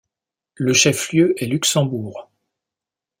Le 0.55 0.73
chef-lieu 0.73 1.35
est 1.37 1.45
Luxembourg. 1.45 2.31